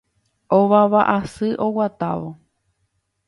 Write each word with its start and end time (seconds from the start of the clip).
ovava 0.57 1.01
asy 1.17 1.49
oguatávo 1.65 2.29